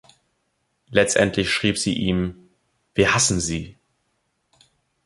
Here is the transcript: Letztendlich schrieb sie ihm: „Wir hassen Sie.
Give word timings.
Letztendlich 0.89 1.51
schrieb 1.51 1.77
sie 1.77 1.93
ihm: 1.95 2.49
„Wir 2.95 3.13
hassen 3.13 3.39
Sie. 3.39 3.77